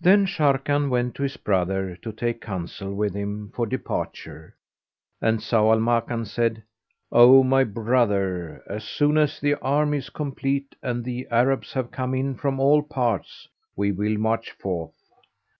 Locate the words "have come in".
11.74-12.34